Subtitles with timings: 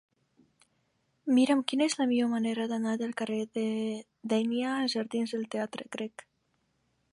[1.39, 3.67] Mira'm quina és la millor manera d'anar del carrer de
[4.35, 6.29] Dénia als jardins del Teatre Grec.